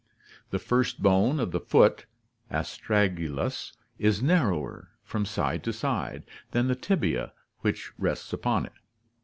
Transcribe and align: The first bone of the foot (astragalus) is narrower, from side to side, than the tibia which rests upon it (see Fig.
The 0.49 0.57
first 0.57 1.03
bone 1.03 1.39
of 1.39 1.51
the 1.51 1.59
foot 1.59 2.07
(astragalus) 2.49 3.73
is 3.99 4.19
narrower, 4.19 4.89
from 5.03 5.25
side 5.27 5.63
to 5.65 5.73
side, 5.73 6.23
than 6.49 6.65
the 6.67 6.75
tibia 6.75 7.33
which 7.59 7.93
rests 7.99 8.33
upon 8.33 8.65
it 8.65 8.71
(see 8.73 8.79
Fig. 8.79 8.87